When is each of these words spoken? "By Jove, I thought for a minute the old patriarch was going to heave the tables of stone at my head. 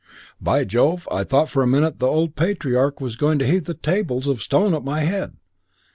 "By 0.41 0.63
Jove, 0.63 1.07
I 1.11 1.23
thought 1.23 1.47
for 1.47 1.61
a 1.61 1.67
minute 1.67 1.99
the 1.99 2.07
old 2.07 2.35
patriarch 2.35 2.99
was 2.99 3.15
going 3.15 3.37
to 3.37 3.45
heave 3.45 3.65
the 3.65 3.75
tables 3.75 4.25
of 4.27 4.41
stone 4.41 4.73
at 4.73 4.83
my 4.83 5.01
head. 5.01 5.35